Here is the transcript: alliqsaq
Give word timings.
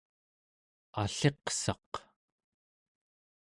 alliqsaq 1.01 1.91